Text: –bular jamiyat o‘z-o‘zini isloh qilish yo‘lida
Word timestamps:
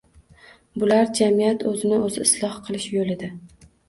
–bular 0.83 1.11
jamiyat 1.19 1.65
o‘z-o‘zini 1.71 1.99
isloh 2.25 2.57
qilish 2.71 2.89
yo‘lida 2.97 3.31